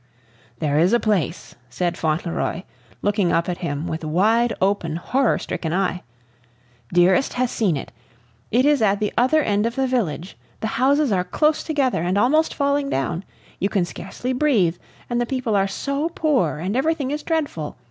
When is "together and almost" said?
11.63-12.55